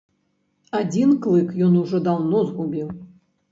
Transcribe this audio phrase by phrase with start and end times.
[0.79, 2.91] Адзін клык ён ужо даўно згубіў.